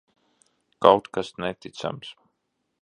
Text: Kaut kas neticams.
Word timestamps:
Kaut 0.85 1.11
kas 1.19 1.31
neticams. 1.41 2.13